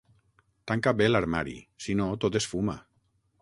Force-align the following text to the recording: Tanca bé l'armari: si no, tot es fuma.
Tanca 0.71 0.93
bé 1.01 1.09
l'armari: 1.09 1.53
si 1.87 1.97
no, 2.01 2.09
tot 2.25 2.39
es 2.41 2.49
fuma. 2.55 2.79